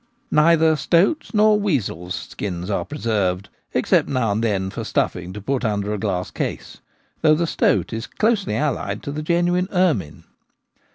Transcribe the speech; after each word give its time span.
Neither 0.31 0.75
stoats' 0.77 1.31
nor 1.31 1.59
weasels' 1.59 2.15
skins 2.15 2.71
are 2.71 2.85
preserved, 2.85 3.49
except 3.71 4.09
now 4.09 4.31
and 4.31 4.43
then 4.43 4.71
for 4.71 4.83
stuffing 4.83 5.31
to 5.33 5.39
put 5.41 5.63
under 5.63 5.93
a 5.93 5.99
glass 5.99 6.31
case, 6.31 6.79
though 7.21 7.35
the 7.35 7.45
stoat 7.45 7.93
is 7.93 8.07
closely 8.07 8.55
allied 8.55 9.03
to 9.03 9.11
the 9.11 9.21
genuine 9.21 9.67
ermine. 9.71 10.23